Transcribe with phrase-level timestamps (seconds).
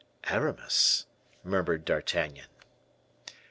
[0.23, 1.05] "Aramis,"
[1.43, 2.47] murmured D'Artagnan.